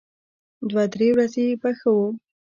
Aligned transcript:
دوه 0.69 0.83
درې 0.93 1.07
ورځې 1.13 1.45
به 1.61 1.69
ښه 1.79 1.89
و. 1.95 1.97